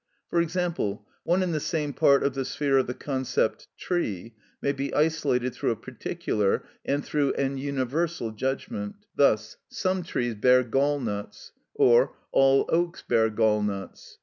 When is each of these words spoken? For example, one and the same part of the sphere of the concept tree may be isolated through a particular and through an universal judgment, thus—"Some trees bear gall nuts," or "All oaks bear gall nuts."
For 0.31 0.41
example, 0.41 1.05
one 1.25 1.43
and 1.43 1.53
the 1.53 1.59
same 1.59 1.93
part 1.93 2.23
of 2.23 2.33
the 2.33 2.43
sphere 2.43 2.79
of 2.79 2.87
the 2.87 2.95
concept 2.95 3.67
tree 3.77 4.33
may 4.59 4.71
be 4.71 4.91
isolated 4.95 5.53
through 5.53 5.69
a 5.69 5.75
particular 5.75 6.63
and 6.83 7.05
through 7.05 7.33
an 7.33 7.59
universal 7.59 8.31
judgment, 8.31 8.95
thus—"Some 9.15 10.01
trees 10.01 10.33
bear 10.33 10.63
gall 10.63 10.99
nuts," 10.99 11.51
or 11.75 12.15
"All 12.31 12.65
oaks 12.69 13.03
bear 13.07 13.29
gall 13.29 13.61
nuts." 13.61 14.17